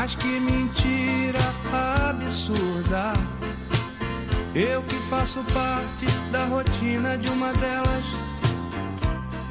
Mas 0.00 0.14
que 0.14 0.40
mentira 0.40 1.38
absurda. 2.08 3.12
Eu 4.54 4.82
que 4.82 4.94
faço 5.10 5.44
parte 5.52 6.06
da 6.32 6.46
rotina 6.46 7.18
de 7.18 7.28
uma 7.28 7.52
delas, 7.52 8.04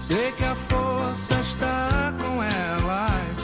sei 0.02 0.32
que 0.32 0.44
a 0.44 0.56
força 0.56 1.40
está 1.42 2.12
com 2.18 2.42
elas. 2.42 3.36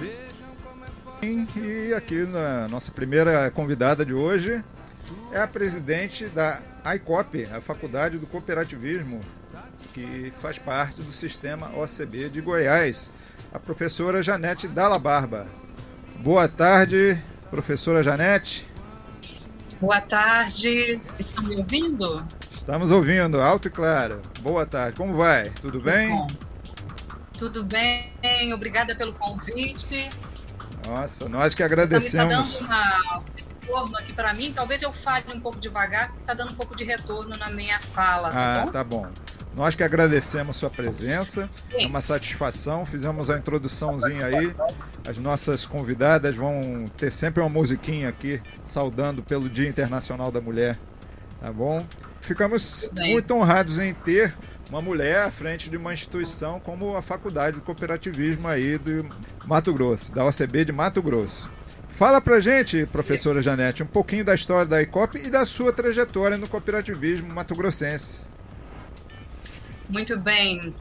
Vejam 0.00 0.48
como 0.64 0.82
é 0.82 0.88
forte. 1.04 1.60
E 1.60 1.92
aqui 1.92 2.22
na 2.22 2.68
nossa 2.68 2.90
primeira 2.90 3.50
convidada 3.50 4.02
de 4.02 4.14
hoje 4.14 4.64
é 5.30 5.42
a 5.42 5.46
presidente 5.46 6.24
da 6.28 6.58
ICOP, 6.94 7.44
a 7.54 7.60
Faculdade 7.60 8.16
do 8.16 8.26
Cooperativismo, 8.26 9.20
que 9.92 10.32
faz 10.40 10.58
parte 10.58 11.02
do 11.02 11.12
sistema 11.12 11.70
OCB 11.76 12.30
de 12.30 12.40
Goiás, 12.40 13.12
a 13.52 13.58
professora 13.58 14.22
Janete 14.22 14.66
Dalla 14.66 14.98
Barba. 14.98 15.60
Boa 16.22 16.48
tarde, 16.48 17.20
professora 17.50 18.02
Janete. 18.02 18.66
Boa 19.80 20.00
tarde, 20.00 21.00
estão 21.18 21.42
me 21.44 21.56
ouvindo? 21.56 22.24
Estamos 22.52 22.90
ouvindo, 22.92 23.40
alto 23.40 23.66
e 23.66 23.70
claro. 23.70 24.20
Boa 24.40 24.64
tarde, 24.64 24.96
como 24.96 25.16
vai? 25.16 25.50
Tudo 25.50 25.80
bem? 25.80 26.10
Bom, 26.10 26.26
tudo 27.36 27.64
bem, 27.64 28.12
obrigada 28.54 28.94
pelo 28.94 29.12
convite. 29.14 30.08
Nossa, 30.86 31.28
nós 31.28 31.54
que 31.54 31.62
Está 31.62 31.74
me 31.74 31.76
tá 31.76 31.82
agradecemos. 31.82 32.52
dando 32.54 32.64
uma- 32.64 33.18
um 33.18 33.22
retorno 33.60 33.98
aqui 33.98 34.12
para 34.12 34.32
mim, 34.34 34.52
talvez 34.52 34.82
eu 34.82 34.92
fale 34.92 35.24
um 35.34 35.40
pouco 35.40 35.58
devagar, 35.58 36.08
porque 36.08 36.20
está 36.20 36.34
dando 36.34 36.52
um 36.52 36.56
pouco 36.56 36.76
de 36.76 36.84
retorno 36.84 37.36
na 37.36 37.50
minha 37.50 37.80
fala, 37.80 38.30
tá 38.30 38.52
Ah, 38.54 38.64
bom? 38.64 38.72
tá 38.72 38.84
bom. 38.84 39.06
Nós 39.54 39.74
que 39.74 39.82
agradecemos 39.82 40.56
sua 40.56 40.70
presença. 40.70 41.48
É 41.72 41.86
uma 41.86 42.00
satisfação. 42.00 42.86
Fizemos 42.86 43.28
a 43.28 43.36
introduçãozinha 43.36 44.26
aí. 44.26 44.54
As 45.06 45.18
nossas 45.18 45.66
convidadas 45.66 46.34
vão 46.34 46.86
ter 46.96 47.10
sempre 47.10 47.42
uma 47.42 47.50
musiquinha 47.50 48.08
aqui 48.08 48.40
saudando 48.64 49.22
pelo 49.22 49.48
Dia 49.48 49.68
Internacional 49.68 50.32
da 50.32 50.40
Mulher. 50.40 50.76
Tá 51.40 51.52
bom? 51.52 51.84
Ficamos 52.20 52.88
muito 52.94 53.34
honrados 53.34 53.78
em 53.78 53.92
ter 53.92 54.32
uma 54.70 54.80
mulher 54.80 55.24
à 55.24 55.30
frente 55.30 55.68
de 55.68 55.76
uma 55.76 55.92
instituição 55.92 56.58
como 56.60 56.96
a 56.96 57.02
Faculdade 57.02 57.56
de 57.56 57.62
Cooperativismo 57.62 58.48
aí 58.48 58.78
do 58.78 59.06
Mato 59.44 59.74
Grosso, 59.74 60.14
da 60.14 60.24
OCB 60.24 60.64
de 60.64 60.72
Mato 60.72 61.02
Grosso. 61.02 61.50
Fala 61.90 62.20
pra 62.20 62.40
gente, 62.40 62.86
professora 62.86 63.42
Janete, 63.42 63.82
um 63.82 63.86
pouquinho 63.86 64.24
da 64.24 64.34
história 64.34 64.66
da 64.66 64.80
ICOP 64.80 65.18
e 65.18 65.30
da 65.30 65.44
sua 65.44 65.72
trajetória 65.72 66.38
no 66.38 66.48
cooperativismo 66.48 67.32
mato-grossense. 67.32 68.24
Muito 69.92 70.18
bem. 70.18 70.74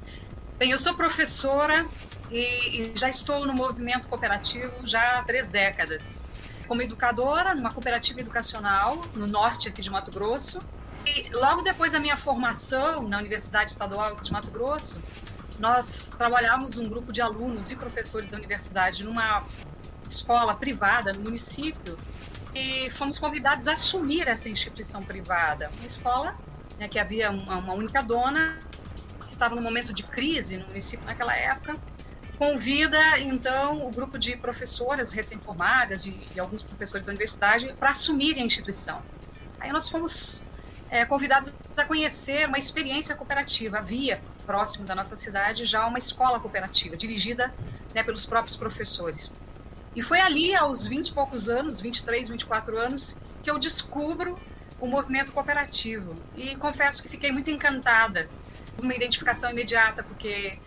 Bem, 0.58 0.72
eu 0.72 0.78
sou 0.78 0.96
professora 0.96 1.86
e, 2.32 2.40
e 2.80 2.92
já 2.96 3.10
estou 3.10 3.46
no 3.46 3.54
movimento 3.54 4.08
cooperativo 4.08 4.72
já 4.88 5.20
há 5.20 5.24
três 5.24 5.50
décadas. 5.50 6.24
Como 6.66 6.82
educadora 6.82 7.54
numa 7.54 7.74
cooperativa 7.74 8.22
educacional 8.22 9.02
no 9.14 9.28
norte 9.28 9.68
aqui 9.68 9.82
de 9.82 9.90
Mato 9.90 10.12
Grosso. 10.12 10.60
E 11.06 11.30
logo 11.36 11.62
depois 11.62 11.92
da 11.92 12.00
minha 12.00 12.16
formação 12.16 13.06
na 13.06 13.18
Universidade 13.18 13.72
Estadual 13.72 14.16
de 14.16 14.32
Mato 14.32 14.50
Grosso, 14.50 14.98
nós 15.60 16.14
trabalhávamos 16.18 16.78
um 16.78 16.86
grupo 16.86 17.12
de 17.12 17.22
alunos 17.22 17.70
e 17.70 17.76
professores 17.76 18.32
da 18.32 18.38
universidade 18.38 19.04
numa 19.04 19.44
escola 20.10 20.56
privada 20.56 21.12
no 21.12 21.20
município 21.20 21.98
e 22.56 22.90
fomos 22.92 23.20
convidados 23.20 23.68
a 23.68 23.74
assumir 23.74 24.30
essa 24.30 24.48
instituição 24.48 25.04
privada, 25.04 25.70
uma 25.80 25.88
escola 25.88 26.34
né, 26.80 26.88
que 26.88 26.98
havia 26.98 27.30
uma, 27.30 27.74
única 27.74 28.02
dona 28.02 28.58
estava 29.42 29.56
num 29.56 29.62
momento 29.62 29.92
de 29.92 30.04
crise 30.04 30.58
no 30.58 30.68
município 30.68 31.04
naquela 31.04 31.36
época, 31.36 31.76
convida 32.38 33.20
então 33.20 33.88
o 33.88 33.90
grupo 33.90 34.20
de 34.20 34.36
professoras 34.38 35.10
recém-formadas 35.10 36.06
e, 36.06 36.16
e 36.36 36.40
alguns 36.40 36.62
professores 36.62 37.08
da 37.08 37.12
universidade 37.12 37.74
para 37.80 37.90
assumirem 37.90 38.44
a 38.44 38.46
instituição. 38.46 39.02
Aí 39.60 39.72
nós 39.72 39.90
fomos 39.90 40.44
é, 40.92 41.06
convidados 41.06 41.52
a 41.76 41.86
conhecer 41.86 42.48
uma 42.48 42.60
experiência 42.60 43.16
cooperativa. 43.16 43.80
Havia 43.80 44.22
próximo 44.46 44.86
da 44.86 44.94
nossa 44.94 45.18
cidade 45.18 45.66
já 45.66 45.88
uma 45.88 45.98
escola 45.98 46.40
cooperativa 46.40 46.96
dirigida 46.96 47.52
né, 47.96 48.04
pelos 48.04 48.28
próprios 48.28 48.56
professores. 48.56 49.32
E 49.96 50.04
foi 50.04 50.20
ali, 50.20 50.56
aos 50.56 50.86
20 50.86 51.08
e 51.08 51.14
poucos 51.14 51.50
anos, 51.50 51.80
23, 51.80 52.30
24 52.30 52.78
anos, 52.78 53.16
que 53.42 53.50
eu 53.50 53.58
descubro 53.58 54.40
o 54.80 54.88
movimento 54.88 55.32
cooperativo. 55.32 56.14
E 56.36 56.56
confesso 56.56 57.02
que 57.02 57.10
fiquei 57.10 57.32
muito 57.32 57.50
encantada 57.50 58.30
uma 58.80 58.94
identificação 58.94 59.50
imediata, 59.50 60.04
porque 60.04 60.58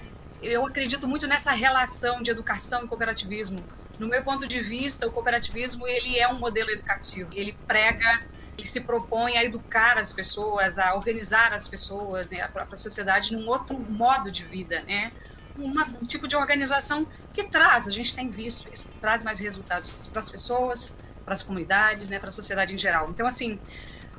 eu 0.42 0.66
acredito 0.66 1.06
muito 1.06 1.26
nessa 1.26 1.52
relação 1.52 2.20
de 2.20 2.30
educação 2.30 2.84
e 2.84 2.88
cooperativismo. 2.88 3.58
No 3.98 4.08
meu 4.08 4.22
ponto 4.22 4.46
de 4.46 4.60
vista, 4.60 5.06
o 5.06 5.10
cooperativismo 5.10 5.86
ele 5.86 6.18
é 6.18 6.28
um 6.28 6.38
modelo 6.38 6.70
educativo. 6.70 7.30
Ele 7.32 7.56
prega, 7.66 8.18
ele 8.58 8.66
se 8.66 8.80
propõe 8.80 9.36
a 9.36 9.44
educar 9.44 9.96
as 9.98 10.12
pessoas, 10.12 10.78
a 10.78 10.94
organizar 10.94 11.54
as 11.54 11.68
pessoas, 11.68 12.30
né, 12.30 12.40
a 12.40 12.48
própria 12.48 12.76
sociedade 12.76 13.34
num 13.34 13.48
outro 13.48 13.78
modo 13.78 14.30
de 14.30 14.44
vida, 14.44 14.82
né? 14.82 15.12
Uma, 15.56 15.86
um 16.02 16.04
tipo 16.04 16.26
de 16.26 16.34
organização 16.34 17.06
que 17.32 17.44
traz, 17.44 17.86
a 17.86 17.90
gente 17.90 18.12
tem 18.12 18.28
visto 18.28 18.68
isso, 18.72 18.88
traz 19.00 19.22
mais 19.22 19.38
resultados 19.38 20.08
para 20.08 20.18
as 20.18 20.28
pessoas, 20.28 20.92
para 21.24 21.32
as 21.32 21.44
comunidades, 21.44 22.10
né, 22.10 22.18
para 22.18 22.28
a 22.28 22.32
sociedade 22.32 22.74
em 22.74 22.76
geral. 22.76 23.08
Então, 23.08 23.24
assim, 23.24 23.58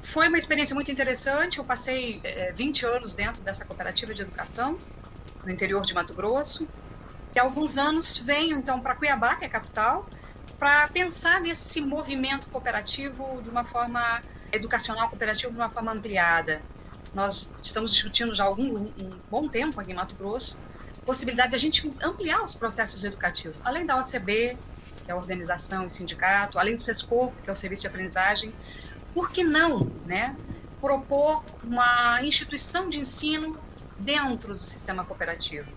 foi 0.06 0.28
uma 0.28 0.38
experiência 0.38 0.74
muito 0.74 0.92
interessante. 0.92 1.58
Eu 1.58 1.64
passei 1.66 2.22
eh, 2.24 2.54
20 2.56 2.86
anos 2.86 3.16
dentro 3.16 3.42
dessa 3.42 3.66
cooperativa 3.66 4.14
de 4.14 4.22
educação, 4.22 4.78
no 5.44 5.52
interior 5.52 5.84
de 5.84 5.94
Mato 5.94 6.14
Grosso. 6.14 6.68
E 7.36 7.40
alguns 7.40 7.78
anos 7.78 8.18
venho, 8.18 8.58
então, 8.58 8.80
para 8.80 8.96
Cuiabá, 8.96 9.36
que 9.36 9.44
é 9.44 9.48
a 9.48 9.50
capital, 9.50 10.08
para 10.58 10.88
pensar 10.88 11.42
nesse 11.42 11.82
movimento 11.82 12.48
cooperativo 12.50 13.42
de 13.42 13.50
uma 13.50 13.66
forma 13.66 14.22
educacional 14.52 15.10
cooperativa 15.10 15.52
de 15.52 15.58
uma 15.58 15.70
forma 15.70 15.92
ampliada. 15.92 16.62
Nós 17.14 17.50
estamos 17.62 17.94
discutindo 17.94 18.34
já 18.34 18.44
há 18.44 18.48
algum 18.48 18.78
um 18.78 19.20
bom 19.30 19.50
tempo 19.50 19.82
aqui 19.82 19.92
em 19.92 19.96
Mato 19.96 20.16
Grosso 20.16 20.56
possibilidade 21.06 21.50
de 21.52 21.56
a 21.56 21.60
gente 21.60 21.88
ampliar 22.02 22.44
os 22.44 22.56
processos 22.56 23.04
educativos, 23.04 23.62
além 23.64 23.86
da 23.86 23.98
OCB, 23.98 24.58
que 25.06 25.12
é 25.12 25.14
a 25.14 25.16
organização 25.16 25.86
e 25.86 25.90
sindicato, 25.90 26.58
além 26.58 26.76
do 26.76 26.82
SESCO, 26.82 27.32
que 27.44 27.50
é 27.50 27.54
o 27.54 27.56
serviço 27.56 27.84
de 27.84 27.88
aprendizagem, 27.88 28.52
por 29.16 29.32
que 29.32 29.46
não, 29.46 29.90
né, 30.06 30.36
propor 30.82 31.46
uma 31.64 32.22
instituição 32.22 32.90
de 32.90 33.00
ensino 33.00 33.58
dentro 33.98 34.54
do 34.54 34.62
sistema 34.62 35.06
cooperativo? 35.06 35.72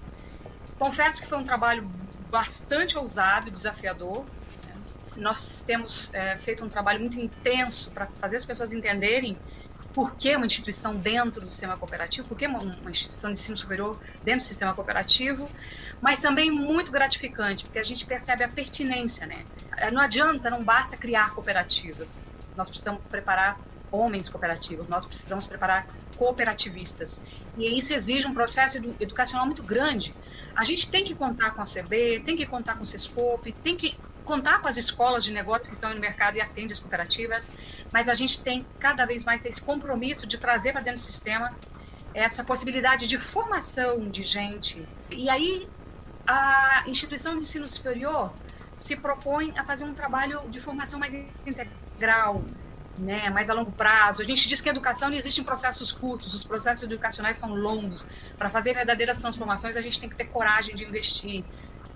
Confesso 0.77 1.23
que 1.23 1.29
foi 1.29 1.39
um 1.39 1.45
trabalho 1.45 1.89
bastante 2.29 2.99
ousado 2.99 3.49
e 3.49 3.51
desafiador. 3.53 4.25
né? 4.67 4.75
Nós 5.17 5.63
temos 5.63 6.13
é, 6.13 6.37
feito 6.39 6.65
um 6.65 6.69
trabalho 6.69 6.99
muito 6.99 7.19
intenso 7.19 7.93
para 7.93 8.07
fazer 8.07 8.37
as 8.37 8.45
pessoas 8.45 8.73
entenderem 8.73 9.39
por 9.95 10.17
que 10.17 10.35
uma 10.35 10.47
instituição 10.47 10.97
dentro 10.97 11.41
do 11.41 11.51
sistema 11.51 11.77
cooperativo, 11.77 12.27
por 12.29 12.37
que 12.37 12.47
uma, 12.47 12.59
uma 12.59 12.91
instituição 12.91 13.31
de 13.33 13.39
ensino 13.39 13.57
superior 13.57 13.99
dentro 14.25 14.41
do 14.41 14.49
sistema 14.49 14.75
cooperativo, 14.75 15.49
mas 16.01 16.21
também 16.21 16.51
muito 16.51 16.91
gratificante, 16.91 17.65
porque 17.65 17.79
a 17.79 17.85
gente 17.85 18.05
percebe 18.05 18.45
a 18.45 18.49
pertinência, 18.49 19.27
né? 19.27 19.45
Não 19.93 20.03
adianta, 20.03 20.51
não 20.51 20.63
basta 20.63 20.97
criar 20.97 21.35
cooperativas. 21.35 22.23
Nós 22.59 22.69
precisamos 22.69 23.01
preparar 23.09 23.59
homens 23.91 24.29
cooperativos, 24.29 24.87
nós 24.89 25.07
precisamos 25.07 25.47
preparar 25.47 25.87
cooperativistas. 26.17 27.21
E 27.57 27.79
isso 27.79 27.95
exige 27.95 28.27
um 28.27 28.35
processo 28.35 28.77
edu 28.79 28.95
educacional 29.01 29.47
muito 29.47 29.63
grande. 29.63 30.13
A 30.55 30.65
gente 30.65 30.91
tem 30.91 31.05
que 31.05 31.15
contar 31.15 31.53
com 31.53 31.63
a 31.63 31.65
CB, 31.65 32.23
tem 32.27 32.37
que 32.37 32.45
contar 32.45 32.75
com 32.75 32.83
o 32.83 32.87
CESCOP, 32.87 33.53
tem 33.53 33.77
que 33.77 33.97
contar 34.25 34.61
com 34.61 34.69
as 34.69 34.77
escolas 34.77 35.25
de 35.25 35.33
negócio 35.33 35.67
que 35.67 35.73
estão 35.73 35.95
no 35.95 36.01
mercado 36.01 36.37
e 36.37 36.41
atendem 36.41 36.73
as 36.73 36.79
cooperativas, 36.79 37.51
mas 37.93 38.11
a 38.11 38.15
gente 38.15 38.43
tem 38.43 38.67
cada 38.79 39.07
vez 39.07 39.25
mais 39.25 39.43
esse 39.45 39.63
compromisso 39.63 40.27
de 40.27 40.37
trazer 40.37 40.73
para 40.73 40.83
dentro 40.83 41.01
do 41.01 41.05
sistema 41.05 41.57
essa 42.13 42.45
possibilidade 42.45 43.07
de 43.07 43.17
formação 43.17 44.05
de 44.05 44.23
gente. 44.25 44.87
E 45.11 45.31
aí 45.31 45.67
a 46.27 46.85
instituição 46.87 47.35
de 47.37 47.43
ensino 47.43 47.67
superior 47.67 48.31
se 48.77 48.95
propõe 48.97 49.55
a 49.57 49.65
fazer 49.65 49.85
um 49.85 49.95
trabalho 49.95 50.43
de 50.51 50.61
formação 50.61 50.99
mais 51.01 51.15
integral, 51.15 51.88
né, 52.99 53.31
mais 53.31 53.49
a 53.49 53.55
longo 53.55 53.73
prazo. 53.73 54.23
A 54.23 54.25
gente 54.25 54.49
diz 54.49 54.61
que 54.61 54.69
a 54.69 54.73
educação 54.73 55.09
não 55.09 55.17
existe 55.17 55.41
em 55.41 55.45
processos 55.45 55.93
curtos, 55.93 56.35
os 56.35 56.45
processos 56.45 56.83
educacionais 56.85 57.37
são 57.37 57.55
longos. 57.55 58.07
Para 58.37 58.51
fazer 58.51 58.75
verdadeiras 58.75 59.19
transformações, 59.19 59.77
a 59.77 59.81
gente 59.81 60.01
tem 60.01 60.09
que 60.09 60.17
ter 60.17 60.27
coragem 60.27 60.75
de 60.75 60.85
investir. 60.85 61.45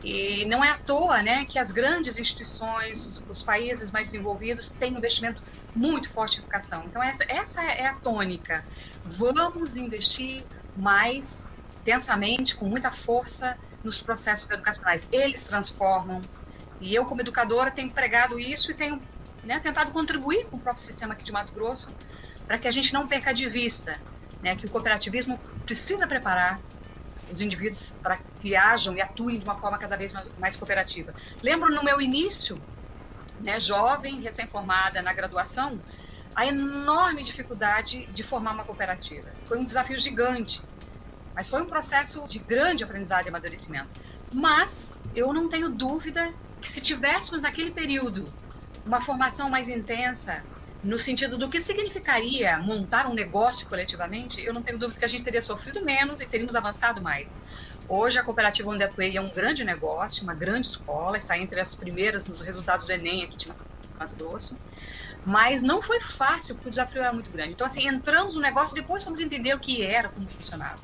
E 0.04 0.44
não 0.46 0.64
é 0.64 0.70
à 0.70 0.76
toa 0.76 1.22
né, 1.22 1.44
que 1.44 1.58
as 1.58 1.70
grandes 1.70 2.19
instituições, 2.19 3.04
os, 3.06 3.25
os 3.28 3.43
países 3.43 3.90
mais 3.93 4.10
desenvolvidos, 4.10 4.70
têm 4.70 4.94
um 4.94 4.99
investimento 4.99 5.40
muito 5.75 6.08
forte 6.08 6.37
em 6.37 6.40
educação. 6.40 6.82
Então, 6.87 7.02
essa, 7.02 7.25
essa 7.28 7.62
é 7.62 7.87
a 7.87 7.94
tônica. 7.94 8.64
Vamos 9.05 9.76
investir 9.76 10.44
mais 10.76 11.48
densamente, 11.84 12.56
com 12.56 12.66
muita 12.66 12.90
força, 12.90 13.56
nos 13.82 14.00
processos 14.00 14.50
educacionais. 14.50 15.08
Eles 15.12 15.43
transformam. 15.43 16.20
E 16.81 16.94
eu, 16.94 17.05
como 17.05 17.20
educadora, 17.20 17.70
tenho 17.70 17.90
pregado 17.90 18.38
isso 18.38 18.72
e 18.72 18.75
tenho 18.75 19.00
né, 19.44 19.58
tentado 19.60 19.90
contribuir 19.90 20.46
com 20.46 20.56
o 20.56 20.60
próprio 20.60 20.82
sistema 20.82 21.14
aqui 21.14 21.24
de 21.24 21.32
Mato 21.32 21.52
Grosso 21.52 21.88
para 22.46 22.58
que 22.58 22.68
a 22.68 22.70
gente 22.70 22.92
não 22.92 23.06
perca 23.06 23.32
de 23.32 23.48
vista 23.48 24.00
né, 24.42 24.56
que 24.56 24.66
o 24.66 24.70
cooperativismo 24.70 25.38
precisa 25.64 26.06
preparar 26.06 26.60
os 27.30 27.40
indivíduos 27.40 27.92
para 28.02 28.18
que 28.40 28.54
ajam 28.54 28.94
e 28.94 29.00
atuem 29.00 29.38
de 29.38 29.44
uma 29.44 29.56
forma 29.56 29.78
cada 29.78 29.96
vez 29.96 30.12
mais 30.38 30.56
cooperativa. 30.56 31.14
Lembro 31.42 31.72
no 31.74 31.82
meu 31.82 32.00
início, 32.00 32.60
né, 33.44 33.58
jovem, 33.58 34.20
recém-formada 34.20 35.00
na 35.00 35.12
graduação, 35.12 35.80
a 36.34 36.46
enorme 36.46 37.22
dificuldade 37.22 38.06
de 38.06 38.22
formar 38.22 38.52
uma 38.52 38.64
cooperativa. 38.64 39.30
Foi 39.46 39.58
um 39.58 39.64
desafio 39.64 39.98
gigante, 39.98 40.62
mas 41.34 41.48
foi 41.48 41.62
um 41.62 41.66
processo 41.66 42.26
de 42.26 42.38
grande 42.38 42.84
aprendizado 42.84 43.26
e 43.26 43.28
amadurecimento. 43.28 43.88
Mas 44.32 44.98
eu 45.14 45.32
não 45.32 45.48
tenho 45.48 45.68
dúvida 45.68 46.32
que 46.60 46.70
se 46.70 46.80
tivéssemos 46.80 47.42
naquele 47.42 47.70
período 47.70 48.32
uma 48.84 49.00
formação 49.00 49.49
mais 49.49 49.69
intensa, 49.69 50.43
no 50.82 50.99
sentido 50.99 51.38
do 51.38 51.49
que 51.49 51.61
significaria 51.61 52.58
montar 52.58 53.06
um 53.06 53.14
negócio 53.14 53.67
coletivamente, 53.69 54.43
eu 54.43 54.52
não 54.52 54.62
tenho 54.62 54.79
dúvida 54.79 54.99
que 54.99 55.05
a 55.05 55.08
gente 55.08 55.23
teria 55.23 55.40
sofrido 55.40 55.84
menos 55.84 56.20
e 56.20 56.26
teríamos 56.26 56.56
avançado 56.56 57.00
mais. 57.00 57.32
Hoje, 57.88 58.19
a 58.19 58.23
cooperativa 58.25 58.69
onde 58.69 58.82
atuei 58.82 59.17
é 59.17 59.20
um 59.20 59.29
grande 59.29 59.62
negócio, 59.62 60.25
uma 60.25 60.34
grande 60.34 60.67
escola, 60.67 61.17
está 61.17 61.38
entre 61.38 61.61
as 61.61 61.75
primeiras 61.75 62.26
nos 62.26 62.40
resultados 62.40 62.84
do 62.84 62.93
Enem 62.93 63.23
aqui 63.23 63.37
de 63.37 63.49
Mato 63.49 64.17
Grosso. 64.17 64.56
Mas 65.25 65.62
não 65.62 65.81
foi 65.81 66.00
fácil, 66.00 66.56
porque 66.56 66.69
o 66.69 66.70
desafio 66.70 67.00
era 67.00 67.12
muito 67.12 67.31
grande. 67.31 67.52
Então, 67.52 67.64
assim, 67.64 67.87
entramos 67.87 68.34
no 68.34 68.40
negócio 68.40 68.75
depois 68.75 69.05
fomos 69.05 69.20
entender 69.20 69.55
o 69.55 69.61
que 69.61 69.82
era, 69.82 70.08
como 70.08 70.29
funcionava. 70.29 70.81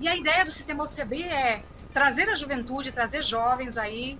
E 0.00 0.08
a 0.08 0.16
ideia 0.16 0.44
do 0.44 0.50
sistema 0.50 0.82
OCB 0.82 1.22
é 1.22 1.62
trazer 1.92 2.28
a 2.28 2.34
juventude, 2.34 2.90
trazer 2.90 3.22
jovens 3.22 3.76
aí 3.76 4.18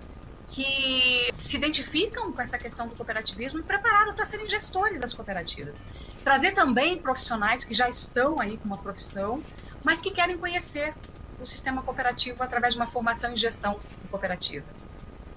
que 0.51 1.29
se 1.33 1.55
identificam 1.55 2.33
com 2.33 2.41
essa 2.41 2.57
questão 2.57 2.85
do 2.85 2.93
cooperativismo 2.93 3.59
e 3.59 3.63
prepararam 3.63 4.13
para 4.13 4.25
serem 4.25 4.49
gestores 4.49 4.99
das 4.99 5.13
cooperativas. 5.13 5.81
Trazer 6.25 6.51
também 6.51 6.97
profissionais 6.97 7.63
que 7.63 7.73
já 7.73 7.87
estão 7.87 8.39
aí 8.39 8.57
com 8.57 8.65
uma 8.65 8.77
profissão, 8.77 9.41
mas 9.81 10.01
que 10.01 10.11
querem 10.11 10.37
conhecer 10.37 10.93
o 11.39 11.45
sistema 11.45 11.81
cooperativo 11.81 12.43
através 12.43 12.73
de 12.73 12.79
uma 12.79 12.85
formação 12.85 13.31
em 13.31 13.37
gestão 13.37 13.79
cooperativa. 14.09 14.65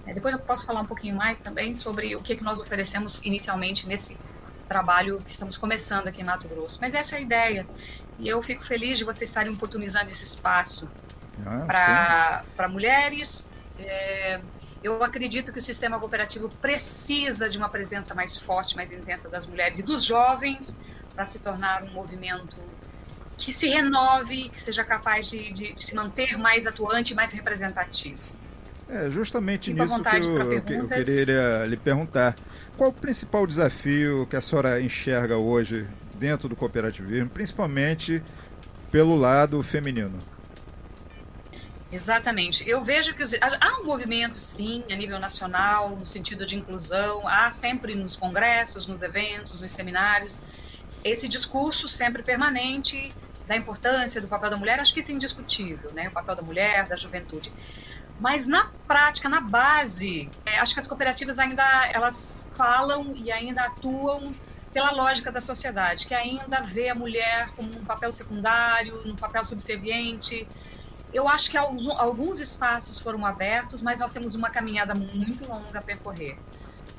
É, 0.05 0.13
depois 0.13 0.33
eu 0.33 0.39
posso 0.39 0.65
falar 0.65 0.81
um 0.81 0.85
pouquinho 0.85 1.15
mais 1.15 1.39
também 1.39 1.73
sobre 1.73 2.13
o 2.15 2.21
que, 2.21 2.35
que 2.35 2.43
nós 2.43 2.59
oferecemos 2.59 3.21
inicialmente 3.23 3.87
nesse 3.87 4.17
trabalho 4.67 5.17
que 5.19 5.31
estamos 5.31 5.57
começando 5.57 6.09
aqui 6.09 6.21
em 6.21 6.25
Mato 6.25 6.47
Grosso. 6.49 6.77
Mas 6.81 6.93
essa 6.93 7.15
é 7.15 7.19
a 7.19 7.21
ideia. 7.21 7.65
E 8.19 8.27
eu 8.27 8.41
fico 8.41 8.65
feliz 8.65 8.97
de 8.97 9.05
vocês 9.05 9.29
estarem 9.29 9.53
oportunizando 9.53 10.07
esse 10.07 10.25
espaço 10.25 10.89
ah, 11.45 12.41
para 12.55 12.67
mulheres, 12.67 13.49
é, 13.79 14.39
eu 14.85 15.03
acredito 15.03 15.51
que 15.51 15.59
o 15.59 15.61
sistema 15.61 15.99
cooperativo 15.99 16.49
precisa 16.61 17.49
de 17.49 17.57
uma 17.57 17.69
presença 17.69 18.13
mais 18.13 18.37
forte, 18.37 18.75
mais 18.75 18.91
intensa 18.91 19.27
das 19.27 19.45
mulheres 19.45 19.79
e 19.79 19.83
dos 19.83 20.03
jovens 20.03 20.75
para 21.13 21.25
se 21.25 21.39
tornar 21.39 21.83
um 21.83 21.91
movimento 21.91 22.61
que 23.37 23.51
se 23.51 23.67
renove, 23.67 24.49
que 24.49 24.61
seja 24.61 24.83
capaz 24.83 25.29
de, 25.29 25.51
de, 25.51 25.73
de 25.73 25.85
se 25.85 25.95
manter 25.95 26.37
mais 26.37 26.65
atuante, 26.65 27.13
mais 27.13 27.33
representativo. 27.33 28.21
É 28.87 29.09
justamente 29.09 29.71
Fico 29.71 29.83
nisso 29.83 30.03
que 30.03 30.15
eu, 30.17 30.61
que 30.61 30.73
eu 30.73 30.87
queria 30.87 31.65
lhe 31.65 31.75
perguntar. 31.75 32.35
Qual 32.77 32.91
o 32.91 32.93
principal 32.93 33.47
desafio 33.47 34.27
que 34.27 34.35
a 34.35 34.41
senhora 34.41 34.79
enxerga 34.79 35.37
hoje 35.37 35.87
dentro 36.15 36.47
do 36.47 36.55
cooperativismo, 36.55 37.29
principalmente 37.29 38.21
pelo 38.91 39.15
lado 39.15 39.61
feminino? 39.63 40.19
Exatamente. 41.91 42.67
Eu 42.67 42.83
vejo 42.83 43.13
que 43.13 43.23
os, 43.23 43.33
há 43.33 43.79
um 43.81 43.85
movimento, 43.85 44.35
sim, 44.35 44.83
a 44.91 44.95
nível 44.95 45.19
nacional, 45.19 45.91
no 45.91 46.05
sentido 46.05 46.45
de 46.45 46.55
inclusão, 46.55 47.27
há 47.27 47.51
sempre 47.51 47.95
nos 47.95 48.15
congressos, 48.15 48.87
nos 48.87 49.01
eventos, 49.01 49.59
nos 49.59 49.71
seminários, 49.71 50.41
esse 51.03 51.27
discurso 51.27 51.87
sempre 51.87 52.23
permanente 52.23 53.13
da 53.45 53.55
importância 53.55 54.19
do 54.19 54.27
papel 54.27 54.49
da 54.49 54.57
mulher, 54.57 54.79
acho 54.79 54.93
que 54.93 54.99
isso 54.99 55.11
é 55.11 55.13
indiscutível, 55.13 55.91
né? 55.93 56.07
O 56.07 56.11
papel 56.11 56.35
da 56.35 56.41
mulher, 56.41 56.87
da 56.87 56.95
juventude. 56.95 57.51
Mas 58.19 58.47
na 58.47 58.71
prática, 58.87 59.29
na 59.29 59.39
base, 59.41 60.29
é, 60.45 60.57
acho 60.59 60.73
que 60.73 60.79
as 60.79 60.87
cooperativas 60.87 61.37
ainda 61.37 61.63
elas 61.93 62.41
falam 62.55 63.13
e 63.15 63.31
ainda 63.31 63.61
atuam 63.63 64.33
pela 64.73 64.91
lógica 64.91 65.31
da 65.31 65.39
sociedade, 65.39 66.07
que 66.07 66.13
ainda 66.13 66.61
vê 66.61 66.89
a 66.89 66.95
mulher 66.95 67.49
como 67.55 67.69
um 67.69 67.85
papel 67.85 68.11
secundário, 68.11 69.01
um 69.05 69.15
papel 69.15 69.45
subserviente, 69.45 70.47
eu 71.15 71.29
acho 71.29 71.49
que 71.49 71.57
alguns 71.57 72.41
espaços 72.41 72.99
foram 72.99 73.25
abertos, 73.25 73.81
mas 73.81 73.99
nós 73.99 74.11
temos 74.11 74.35
uma 74.35 74.49
caminhada 74.49 74.93
muito 74.93 75.47
longa 75.47 75.79
a 75.79 75.81
percorrer. 75.81 76.37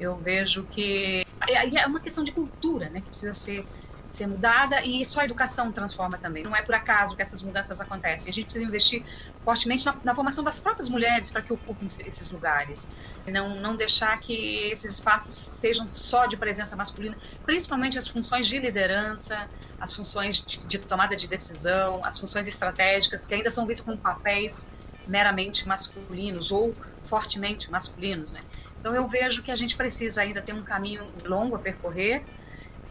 Eu 0.01 0.17
vejo 0.17 0.63
que 0.65 1.27
é 1.47 1.87
uma 1.87 2.01
questão 2.01 2.25
de 2.25 2.33
cultura, 2.33 2.89
né, 2.89 3.03
que 3.03 3.09
precisa 3.09 3.35
ser 3.35 3.67
ser 4.09 4.27
mudada 4.27 4.85
e 4.85 5.05
só 5.05 5.21
a 5.21 5.25
educação 5.25 5.71
transforma 5.73 6.17
também. 6.19 6.43
Não 6.43 6.55
é 6.55 6.63
por 6.63 6.75
acaso 6.75 7.17
que 7.17 7.23
essas 7.23 7.43
mudanças 7.43 7.81
acontecem. 7.81 8.31
A 8.31 8.33
gente 8.33 8.45
precisa 8.45 8.65
investir 8.65 9.03
fortemente 9.45 9.85
na, 9.85 9.97
na 10.05 10.15
formação 10.15 10.43
das 10.43 10.59
próprias 10.59 10.89
mulheres 10.89 11.31
para 11.31 11.43
que 11.43 11.53
ocupem 11.53 11.89
esses 12.07 12.31
lugares. 12.31 12.87
Não, 13.27 13.57
não 13.57 13.77
deixar 13.77 14.19
que 14.21 14.71
esses 14.71 14.93
espaços 14.93 15.35
sejam 15.35 15.89
só 15.89 16.27
de 16.27 16.37
presença 16.37 16.77
masculina, 16.77 17.17
principalmente 17.45 17.99
as 17.99 18.09
funções 18.09 18.47
de 18.47 18.59
liderança, 18.59 19.49
as 19.81 19.93
funções 19.93 20.43
de, 20.43 20.59
de 20.59 20.79
tomada 20.79 21.17
de 21.17 21.27
decisão, 21.27 22.01
as 22.05 22.19
funções 22.19 22.49
estratégicas, 22.49 23.25
que 23.25 23.35
ainda 23.35 23.51
são 23.51 23.67
vistas 23.67 23.85
como 23.85 23.99
papéis 23.99 24.67
meramente 25.07 25.67
masculinos 25.67 26.51
ou 26.51 26.73
fortemente 27.03 27.71
masculinos. 27.71 28.33
Né? 28.33 28.41
Então 28.81 28.95
eu 28.95 29.07
vejo 29.07 29.43
que 29.43 29.51
a 29.51 29.55
gente 29.57 29.77
precisa 29.77 30.23
ainda 30.23 30.41
ter 30.41 30.53
um 30.53 30.63
caminho 30.63 31.07
longo 31.25 31.57
a 31.57 31.59
percorrer 31.59 32.25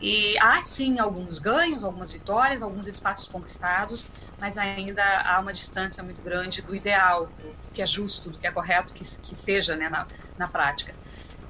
e 0.02 0.38
há 0.40 0.62
sim 0.62 1.00
alguns 1.00 1.40
ganhos, 1.40 1.84
algumas 1.84 2.12
vitórias, 2.12 2.62
alguns 2.62 2.88
espaços 2.88 3.28
conquistados, 3.28 4.12
mas 4.40 4.58
ainda 4.58 5.04
há 5.22 5.40
uma 5.40 5.54
distância 5.54 6.04
muito 6.04 6.22
grande 6.22 6.62
do 6.62 6.76
ideal, 6.76 7.28
do 7.28 7.56
que 7.74 7.82
é 7.82 7.88
justo, 7.88 8.30
do 8.30 8.38
que 8.38 8.46
é 8.46 8.52
correto 8.52 8.94
que, 8.94 9.04
que 9.04 9.36
seja 9.36 9.76
né, 9.76 9.90
na, 9.90 10.06
na 10.38 10.48
prática. 10.48 10.94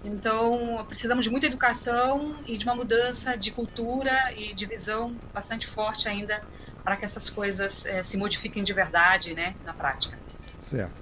Então, 0.04 0.86
precisamos 0.88 1.26
de 1.26 1.32
muita 1.32 1.48
educação 1.48 2.38
e 2.46 2.56
de 2.58 2.64
uma 2.64 2.76
mudança 2.76 3.36
de 3.36 3.50
cultura 3.50 4.32
e 4.38 4.54
de 4.54 4.66
visão 4.68 5.16
bastante 5.34 5.66
forte 5.66 6.08
ainda 6.08 6.44
para 6.84 6.96
que 6.96 7.04
essas 7.04 7.28
coisas 7.28 7.84
é, 7.88 8.04
se 8.04 8.16
modifiquem 8.16 8.64
de 8.64 8.72
verdade 8.72 9.34
né, 9.34 9.56
na 9.66 9.74
prática. 9.74 10.16
Certo. 10.62 11.02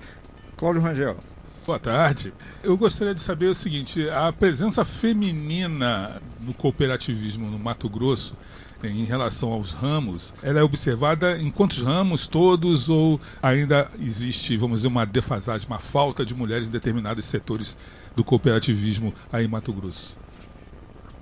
Cláudio 0.56 0.82
Rangel. 0.82 1.18
Boa 1.66 1.80
tarde. 1.80 2.34
Eu 2.62 2.76
gostaria 2.76 3.16
de 3.16 3.22
saber 3.22 3.48
o 3.48 3.56
seguinte: 3.56 4.10
a 4.10 4.34
presença 4.34 4.84
feminina 4.84 6.22
no 6.44 6.54
cooperativismo 6.54 7.50
no 7.50 7.58
Mato 7.58 7.88
Grosso, 7.88 8.36
em 8.84 9.06
relação 9.06 9.54
aos 9.54 9.72
ramos, 9.72 10.34
ela 10.44 10.60
é 10.60 10.64
observada 10.64 11.38
em 11.38 11.50
quantos 11.50 11.82
ramos 11.82 12.28
todos 12.28 12.90
ou 12.90 13.18
ainda 13.42 13.90
existe, 13.98 14.58
vamos 14.58 14.80
dizer, 14.80 14.90
uma 14.90 15.06
defasagem, 15.06 15.66
uma 15.66 15.80
falta 15.80 16.26
de 16.26 16.36
mulheres 16.36 16.68
em 16.68 16.72
determinados 16.72 17.24
setores 17.24 17.78
do 18.14 18.26
cooperativismo 18.26 19.14
aí 19.32 19.46
em 19.46 19.48
Mato 19.48 19.72
Grosso? 19.72 20.18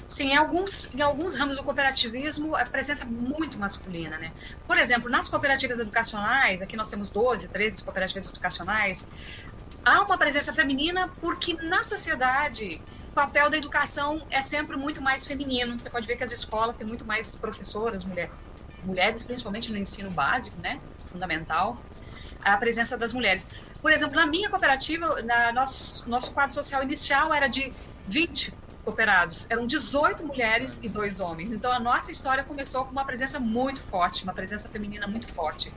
Sim, 0.08 0.26
em 0.26 0.36
alguns, 0.36 0.90
em 0.94 1.02
alguns 1.02 1.36
ramos 1.36 1.56
do 1.56 1.64
cooperativismo, 1.64 2.54
a 2.54 2.66
presença 2.66 3.06
é 3.06 3.08
muito 3.08 3.58
masculina, 3.58 4.18
né? 4.18 4.34
Por 4.68 4.78
exemplo, 4.78 5.10
nas 5.10 5.30
cooperativas 5.30 5.80
educacionais, 5.80 6.62
aqui 6.62 6.76
nós 6.76 6.90
temos 6.90 7.10
12, 7.10 7.48
13 7.48 7.82
cooperativas 7.82 8.28
educacionais, 8.28 9.08
há 9.84 10.02
uma 10.02 10.18
presença 10.18 10.54
feminina 10.54 11.10
porque 11.20 11.54
na 11.54 11.84
sociedade 11.84 12.82
o 13.10 13.14
papel 13.14 13.50
da 13.50 13.58
educação 13.58 14.22
é 14.30 14.42
sempre 14.42 14.78
muito 14.78 15.02
mais 15.02 15.26
feminino. 15.26 15.78
Você 15.78 15.90
pode 15.90 16.08
ver 16.08 16.16
que 16.16 16.24
as 16.24 16.32
escolas 16.32 16.78
têm 16.78 16.88
muito 16.88 17.04
mais 17.04 17.36
professoras, 17.36 18.06
mulher, 18.06 18.32
mulheres, 18.84 19.24
principalmente 19.24 19.72
no 19.72 19.78
ensino 19.78 20.10
básico, 20.10 20.60
né, 20.62 20.80
fundamental, 21.08 21.78
a 22.42 22.56
presença 22.58 22.98
das 22.98 23.12
mulheres. 23.12 23.50
Por 23.82 23.92
exemplo, 23.92 24.16
na 24.16 24.26
minha 24.26 24.50
cooperativa, 24.50 25.22
na 25.24 25.52
nosso, 25.52 26.08
nosso 26.10 26.32
quadro 26.32 26.54
social 26.54 26.82
inicial 26.84 27.34
era 27.34 27.48
de 27.48 27.72
20 28.08 28.54
cooperados, 28.84 29.46
eram 29.50 29.68
18 29.68 30.26
mulheres 30.26 30.80
e 30.82 30.90
dois 30.90 31.20
homens. 31.20 31.52
Então 31.52 31.72
a 31.72 31.80
nossa 31.80 32.12
história 32.12 32.44
começou 32.44 32.86
com 32.86 32.92
uma 32.92 33.06
presença 33.06 33.40
muito 33.40 33.82
forte, 33.82 34.24
uma 34.24 34.34
presença 34.34 34.70
feminina 34.70 35.08
muito 35.08 35.28
forte. 35.34 35.72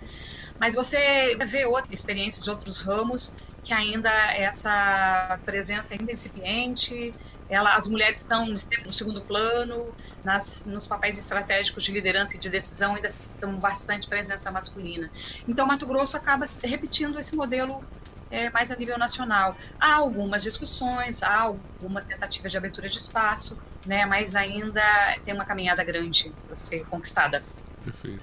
Mas 0.58 0.74
você 0.74 1.36
vê 1.46 1.64
outras 1.66 1.92
experiências 1.92 2.44
de 2.44 2.50
outros 2.50 2.78
ramos 2.78 3.32
que 3.62 3.72
ainda 3.72 4.10
essa 4.34 5.38
presença 5.44 5.94
ainda 5.94 6.12
incipiente, 6.12 7.12
ela, 7.48 7.74
as 7.74 7.88
mulheres 7.88 8.18
estão 8.18 8.46
no 8.46 8.92
segundo 8.92 9.20
plano, 9.22 9.94
nas, 10.22 10.62
nos 10.64 10.86
papéis 10.86 11.18
estratégicos 11.18 11.82
de 11.82 11.92
liderança 11.92 12.36
e 12.36 12.38
de 12.38 12.48
decisão 12.48 12.94
ainda 12.94 13.08
estão 13.08 13.58
bastante 13.58 14.06
presença 14.06 14.50
masculina. 14.50 15.10
Então, 15.48 15.66
Mato 15.66 15.86
Grosso 15.86 16.16
acaba 16.16 16.44
repetindo 16.62 17.18
esse 17.18 17.34
modelo 17.34 17.82
é, 18.30 18.50
mais 18.50 18.70
a 18.70 18.76
nível 18.76 18.98
nacional. 18.98 19.56
Há 19.78 19.94
algumas 19.94 20.42
discussões, 20.42 21.22
há 21.22 21.40
alguma 21.40 22.02
tentativa 22.02 22.48
de 22.48 22.56
abertura 22.56 22.88
de 22.88 22.98
espaço, 22.98 23.56
né, 23.86 24.04
mas 24.06 24.34
ainda 24.34 24.82
tem 25.24 25.34
uma 25.34 25.44
caminhada 25.44 25.84
grande 25.84 26.32
para 26.46 26.56
ser 26.56 26.84
conquistada. 26.86 27.42
Perfeito. 27.84 28.22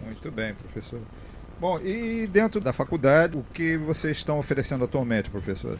Muito 0.00 0.30
bem, 0.30 0.54
professor. 0.54 1.00
Bom, 1.62 1.78
e 1.78 2.26
dentro 2.26 2.60
da 2.60 2.72
faculdade, 2.72 3.38
o 3.38 3.44
que 3.54 3.76
vocês 3.76 4.16
estão 4.16 4.36
oferecendo 4.40 4.82
atualmente, 4.82 5.30
professor? 5.30 5.78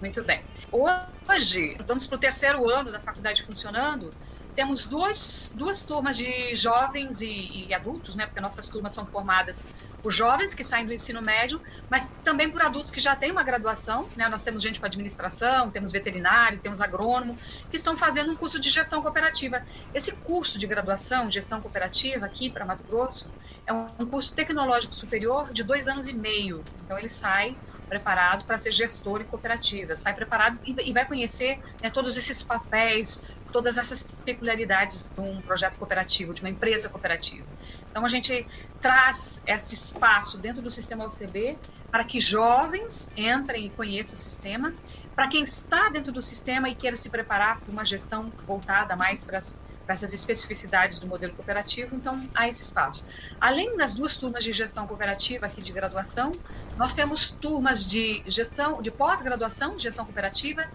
Muito 0.00 0.24
bem. 0.24 0.42
Hoje, 0.72 1.76
estamos 1.78 2.08
para 2.08 2.16
o 2.16 2.18
terceiro 2.18 2.68
ano 2.68 2.90
da 2.90 2.98
faculdade 2.98 3.44
funcionando, 3.44 4.10
temos 4.54 4.86
dois, 4.86 5.52
duas 5.54 5.82
turmas 5.82 6.16
de 6.16 6.54
jovens 6.54 7.20
e, 7.20 7.66
e, 7.68 7.74
adultos, 7.74 8.16
né? 8.16 8.26
Porque 8.26 8.40
nossas 8.40 8.66
turmas 8.66 8.92
são 8.92 9.06
formadas 9.06 9.66
por 10.02 10.10
jovens 10.10 10.54
que 10.54 10.64
saem 10.64 10.86
do 10.86 10.92
ensino 10.92 11.20
médio, 11.20 11.60
mas 11.88 12.08
também 12.24 12.50
por 12.50 12.62
adultos 12.62 12.90
que 12.90 13.00
já 13.00 13.14
têm 13.14 13.30
uma 13.30 13.42
graduação, 13.42 14.08
né? 14.16 14.28
Nós 14.28 14.42
temos 14.42 14.62
gente 14.62 14.80
com 14.80 14.86
administração, 14.86 15.70
temos 15.70 15.92
veterinário, 15.92 16.58
temos 16.58 16.80
agrônomo, 16.80 17.36
que 17.70 17.76
estão 17.76 17.96
fazendo 17.96 18.32
um 18.32 18.36
curso 18.36 18.58
de 18.58 18.70
gestão 18.70 19.02
cooperativa. 19.02 19.64
Esse 19.94 20.12
curso 20.12 20.58
de 20.58 20.66
graduação 20.66 21.30
gestão 21.30 21.60
cooperativa 21.60 22.26
aqui 22.26 22.50
para 22.50 22.64
Mato 22.64 22.82
Grosso 22.84 23.26
é 23.66 23.72
um 23.72 24.06
curso 24.06 24.32
tecnológico 24.32 24.94
superior 24.94 25.52
de 25.52 25.62
dois 25.62 25.88
anos 25.88 26.06
e 26.06 26.12
meio. 26.12 26.64
Então 26.84 26.98
ele 26.98 27.08
sai 27.08 27.56
preparado 27.90 28.44
para 28.44 28.56
ser 28.56 28.70
gestor 28.70 29.20
em 29.20 29.24
cooperativa, 29.24 29.94
sai 29.94 30.14
preparado 30.14 30.58
e, 30.64 30.88
e 30.88 30.92
vai 30.92 31.04
conhecer 31.04 31.58
né, 31.82 31.90
todos 31.90 32.16
esses 32.16 32.42
papéis, 32.42 33.20
todas 33.52 33.76
essas 33.76 34.04
peculiaridades 34.24 35.10
de 35.10 35.20
um 35.20 35.42
projeto 35.42 35.76
cooperativo, 35.76 36.32
de 36.32 36.40
uma 36.40 36.48
empresa 36.48 36.88
cooperativa. 36.88 37.46
Então, 37.90 38.06
a 38.06 38.08
gente 38.08 38.46
traz 38.80 39.42
esse 39.44 39.74
espaço 39.74 40.38
dentro 40.38 40.62
do 40.62 40.70
sistema 40.70 41.04
OCB 41.04 41.58
para 41.90 42.04
que 42.04 42.20
jovens 42.20 43.10
entrem 43.16 43.66
e 43.66 43.70
conheçam 43.70 44.14
o 44.14 44.16
sistema, 44.16 44.72
para 45.16 45.26
quem 45.26 45.42
está 45.42 45.88
dentro 45.88 46.12
do 46.12 46.22
sistema 46.22 46.68
e 46.68 46.74
queira 46.76 46.96
se 46.96 47.10
preparar 47.10 47.60
para 47.60 47.72
uma 47.72 47.84
gestão 47.84 48.32
voltada 48.46 48.94
mais 48.94 49.24
para 49.24 49.38
as 49.38 49.60
para 49.84 49.94
essas 49.94 50.12
especificidades 50.14 50.98
do 50.98 51.06
modelo 51.06 51.32
cooperativo, 51.34 51.96
então 51.96 52.28
há 52.34 52.48
esse 52.48 52.62
espaço. 52.62 53.04
Além 53.40 53.76
das 53.76 53.92
duas 53.92 54.16
turmas 54.16 54.44
de 54.44 54.52
gestão 54.52 54.86
cooperativa 54.86 55.46
aqui 55.46 55.60
de 55.60 55.72
graduação, 55.72 56.32
nós 56.76 56.94
temos 56.94 57.30
turmas 57.30 57.84
de 57.84 58.22
gestão, 58.26 58.80
de 58.80 58.90
pós-graduação 58.90 59.76
de 59.76 59.84
gestão 59.84 60.04
cooperativa 60.04 60.68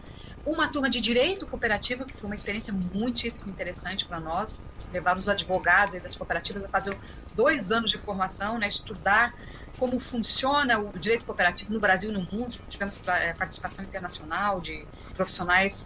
uma 0.46 0.68
turma 0.68 0.90
de 0.90 1.02
direito 1.02 1.48
cooperativo, 1.48 2.06
que 2.06 2.14
foi 2.14 2.28
uma 2.28 2.36
experiência 2.36 2.72
muitíssimo 2.72 3.52
interessante 3.52 4.06
para 4.06 4.20
nós, 4.20 4.64
levar 4.94 5.18
os 5.18 5.28
advogados 5.28 6.00
das 6.02 6.16
cooperativas 6.16 6.64
a 6.64 6.70
fazer 6.70 6.96
dois 7.36 7.72
anos 7.72 7.90
de 7.90 7.98
formação, 7.98 8.60
né, 8.60 8.68
estudar 8.68 9.34
como 9.80 10.00
funciona 10.00 10.80
o 10.80 10.98
direito 10.98 11.26
cooperativo 11.26 11.74
no 11.74 11.80
Brasil 11.80 12.12
e 12.12 12.14
no 12.14 12.22
mundo. 12.22 12.58
Tivemos 12.70 13.02
eh, 13.08 13.34
participação 13.34 13.84
internacional 13.84 14.62
de 14.62 14.86
profissionais 15.16 15.86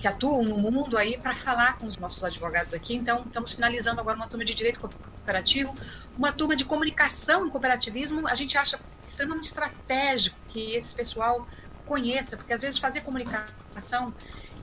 que 0.00 0.08
atuam 0.08 0.42
no 0.42 0.56
mundo 0.56 0.96
aí 0.96 1.18
para 1.18 1.34
falar 1.34 1.76
com 1.76 1.86
os 1.86 1.98
nossos 1.98 2.24
advogados 2.24 2.72
aqui. 2.72 2.96
Então, 2.96 3.20
estamos 3.20 3.52
finalizando 3.52 4.00
agora 4.00 4.16
uma 4.16 4.26
turma 4.26 4.46
de 4.46 4.54
direito 4.54 4.80
cooperativo, 4.80 5.74
uma 6.16 6.32
turma 6.32 6.56
de 6.56 6.64
comunicação 6.64 7.46
em 7.46 7.50
cooperativismo. 7.50 8.26
A 8.26 8.34
gente 8.34 8.56
acha 8.56 8.80
extremamente 9.02 9.44
estratégico 9.44 10.34
que 10.48 10.74
esse 10.74 10.94
pessoal 10.94 11.46
conheça, 11.84 12.34
porque 12.34 12.50
às 12.50 12.62
vezes 12.62 12.78
fazer 12.78 13.02
comunicação 13.02 14.14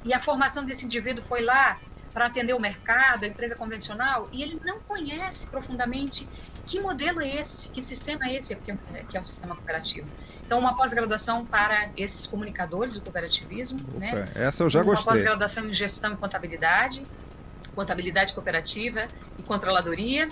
e 0.04 0.12
a 0.12 0.20
formação 0.20 0.66
desse 0.66 0.86
indivíduo 0.86 1.24
foi 1.24 1.44
lá 1.44 1.80
para 2.12 2.26
atender 2.26 2.54
o 2.54 2.60
mercado, 2.60 3.24
a 3.24 3.28
empresa 3.28 3.56
convencional, 3.56 4.28
e 4.32 4.42
ele 4.42 4.60
não 4.66 4.80
conhece 4.80 5.46
profundamente 5.46 6.28
que 6.68 6.82
modelo 6.82 7.22
é 7.22 7.38
esse, 7.38 7.70
que 7.70 7.82
sistema 7.82 8.26
é 8.26 8.36
esse 8.36 8.54
que 8.56 8.72
é, 8.72 8.78
que 9.10 9.18
é 9.18 9.20
o 9.20 9.24
sistema 9.24 9.56
cooperativo. 9.56 10.08
Então, 10.46 10.60
uma 10.60 10.76
pós-graduação 10.76 11.46
para 11.46 11.90
esses 11.96 12.28
comunicadores 12.28 12.94
do 12.94 13.02
cooperativismo, 13.02 13.80
Opa, 13.90 14.00
né? 14.00 14.26
Essa 14.36 14.64
eu 14.64 14.70
já 14.70 14.80
uma 14.80 14.86
gostei. 14.86 15.06
Uma 15.06 15.14
pós-graduação 15.14 15.66
em 15.66 15.72
gestão 15.72 16.14
e 16.14 16.18
contabilidade, 16.18 17.02
contabilidade 17.74 18.34
cooperativa 18.34 19.08
e 19.40 19.44
controladoria, 19.44 20.28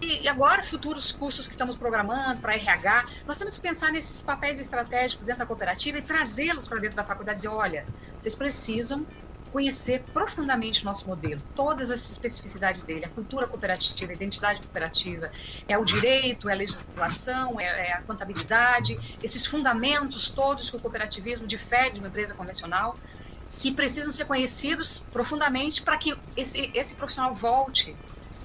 e 0.00 0.28
agora, 0.28 0.62
futuros 0.62 1.12
cursos 1.12 1.46
que 1.46 1.54
estamos 1.54 1.78
programando 1.78 2.40
para 2.40 2.54
RH, 2.54 3.06
nós 3.26 3.38
temos 3.38 3.56
que 3.56 3.66
pensar 3.66 3.90
nesses 3.90 4.22
papéis 4.22 4.60
estratégicos 4.60 5.26
dentro 5.26 5.40
da 5.40 5.46
cooperativa 5.46 5.98
e 5.98 6.02
trazê-los 6.02 6.68
para 6.68 6.78
dentro 6.78 6.96
da 6.96 7.04
faculdade 7.04 7.38
e 7.38 7.42
dizer: 7.42 7.48
olha, 7.48 7.86
vocês 8.18 8.34
precisam 8.34 9.06
conhecer 9.54 10.02
profundamente 10.12 10.82
o 10.82 10.84
nosso 10.84 11.06
modelo, 11.06 11.40
todas 11.54 11.88
as 11.88 12.10
especificidades 12.10 12.82
dele, 12.82 13.04
a 13.04 13.08
cultura 13.08 13.46
cooperativa, 13.46 14.10
a 14.10 14.14
identidade 14.16 14.58
cooperativa, 14.58 15.30
é 15.68 15.78
o 15.78 15.84
direito, 15.84 16.48
é 16.48 16.52
a 16.52 16.56
legislação, 16.56 17.60
é, 17.60 17.90
é 17.90 17.92
a 17.92 18.02
contabilidade, 18.02 18.98
esses 19.22 19.46
fundamentos 19.46 20.28
todos 20.28 20.68
que 20.68 20.76
o 20.76 20.80
cooperativismo 20.80 21.46
difere 21.46 21.92
de 21.92 22.00
uma 22.00 22.08
empresa 22.08 22.34
convencional, 22.34 22.94
que 23.52 23.70
precisam 23.70 24.10
ser 24.10 24.24
conhecidos 24.24 25.04
profundamente 25.12 25.82
para 25.82 25.96
que 25.98 26.18
esse, 26.36 26.72
esse 26.74 26.96
profissional 26.96 27.32
volte 27.32 27.94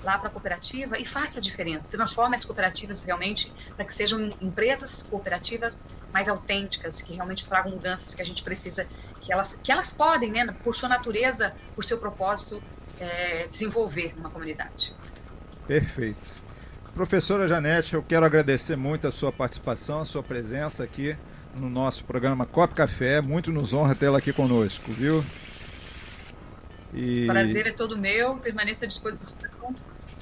lá 0.03 0.15
para 0.15 0.27
a 0.27 0.31
cooperativa 0.31 0.99
e 0.99 1.05
faça 1.05 1.39
a 1.39 1.41
diferença. 1.41 1.89
Transforme 1.89 2.35
as 2.35 2.45
cooperativas 2.45 3.03
realmente 3.03 3.51
para 3.75 3.83
que 3.83 3.93
sejam 3.95 4.29
empresas 4.39 5.01
cooperativas 5.09 5.83
mais 6.13 6.27
autênticas, 6.27 7.01
que 7.01 7.13
realmente 7.13 7.45
tragam 7.45 7.71
mudanças 7.71 8.13
que 8.13 8.21
a 8.21 8.25
gente 8.25 8.43
precisa, 8.43 8.87
que 9.21 9.31
elas, 9.31 9.59
que 9.61 9.71
elas 9.71 9.91
podem, 9.91 10.31
né, 10.31 10.55
por 10.63 10.75
sua 10.75 10.89
natureza, 10.89 11.53
por 11.75 11.83
seu 11.83 11.97
propósito, 11.97 12.61
é, 12.99 13.47
desenvolver 13.47 14.13
numa 14.15 14.29
comunidade. 14.29 14.93
Perfeito. 15.67 16.39
Professora 16.93 17.47
Janete, 17.47 17.93
eu 17.93 18.03
quero 18.03 18.25
agradecer 18.25 18.75
muito 18.75 19.07
a 19.07 19.11
sua 19.11 19.31
participação, 19.31 20.01
a 20.01 20.05
sua 20.05 20.23
presença 20.23 20.83
aqui 20.83 21.15
no 21.57 21.69
nosso 21.69 22.03
programa 22.03 22.45
Cop 22.45 22.73
Café. 22.73 23.21
Muito 23.21 23.51
nos 23.51 23.73
honra 23.73 23.95
tê-la 23.95 24.17
aqui 24.17 24.33
conosco, 24.33 24.91
viu? 24.91 25.23
E... 26.93 27.27
Prazer 27.27 27.67
é 27.67 27.71
todo 27.71 27.97
meu, 27.97 28.37
permaneça 28.37 28.85
à 28.85 28.87
disposição. 28.87 29.75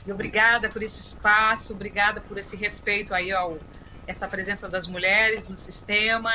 E 0.05 0.11
obrigada 0.11 0.69
por 0.69 0.83
esse 0.83 0.99
espaço, 0.99 1.73
obrigada 1.73 2.21
por 2.21 2.37
esse 2.37 2.55
respeito 2.55 3.13
aí 3.13 3.31
ao 3.31 3.57
essa 4.07 4.27
presença 4.27 4.67
das 4.67 4.87
mulheres 4.87 5.47
no 5.47 5.55
sistema. 5.55 6.31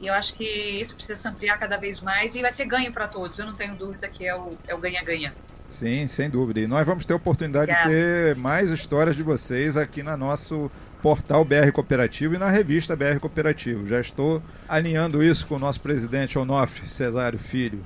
E 0.00 0.08
eu 0.08 0.14
acho 0.14 0.34
que 0.34 0.44
isso 0.44 0.94
precisa 0.94 1.18
se 1.18 1.28
ampliar 1.28 1.56
cada 1.58 1.76
vez 1.76 2.00
mais 2.00 2.34
e 2.34 2.42
vai 2.42 2.52
ser 2.52 2.66
ganho 2.66 2.92
para 2.92 3.08
todos. 3.08 3.38
Eu 3.38 3.46
não 3.46 3.54
tenho 3.54 3.74
dúvida 3.74 4.08
que 4.08 4.26
é 4.26 4.34
o 4.34 4.50
é 4.66 4.76
ganha-ganha. 4.76 5.32
É 5.50 5.54
Sim, 5.70 6.06
sem 6.06 6.28
dúvida. 6.28 6.60
E 6.60 6.66
nós 6.66 6.86
vamos 6.86 7.04
ter 7.04 7.12
a 7.12 7.16
oportunidade 7.16 7.70
Obrigada. 7.70 7.88
de 7.88 7.94
ter 7.94 8.36
mais 8.36 8.70
histórias 8.70 9.16
de 9.16 9.22
vocês 9.22 9.76
aqui 9.76 10.02
no 10.02 10.16
nosso 10.16 10.70
portal 11.00 11.44
BR 11.44 11.70
Cooperativo 11.72 12.34
e 12.34 12.38
na 12.38 12.50
revista 12.50 12.96
BR 12.96 13.18
Cooperativo. 13.20 13.86
Já 13.86 14.00
estou 14.00 14.42
alinhando 14.68 15.22
isso 15.22 15.46
com 15.46 15.56
o 15.56 15.58
nosso 15.58 15.80
presidente 15.80 16.38
Onofre 16.38 16.88
Cesário 16.88 17.38
Filho. 17.38 17.84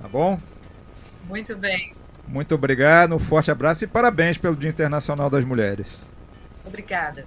Tá 0.00 0.08
bom? 0.08 0.38
Muito 1.26 1.56
bem. 1.56 1.92
Muito 2.26 2.54
obrigado, 2.54 3.14
um 3.14 3.18
forte 3.18 3.50
abraço 3.50 3.84
e 3.84 3.86
parabéns 3.86 4.36
pelo 4.36 4.54
Dia 4.54 4.70
Internacional 4.70 5.30
das 5.30 5.44
Mulheres. 5.44 5.98
Obrigada. 6.66 7.26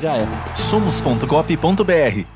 já 0.00 0.16
é. 0.16 0.26
Somos.cop.br 0.54 2.35